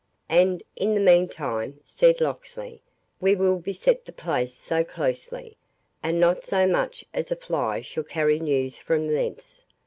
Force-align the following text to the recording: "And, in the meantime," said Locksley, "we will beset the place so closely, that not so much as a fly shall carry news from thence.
"And, 0.29 0.63
in 0.75 0.95
the 0.95 0.99
meantime," 0.99 1.79
said 1.83 2.21
Locksley, 2.21 2.81
"we 3.19 3.35
will 3.35 3.59
beset 3.59 4.03
the 4.03 4.11
place 4.11 4.51
so 4.55 4.83
closely, 4.83 5.57
that 6.01 6.15
not 6.15 6.43
so 6.43 6.65
much 6.65 7.05
as 7.13 7.29
a 7.31 7.35
fly 7.35 7.83
shall 7.83 8.01
carry 8.03 8.39
news 8.39 8.77
from 8.77 9.05
thence. 9.09 9.67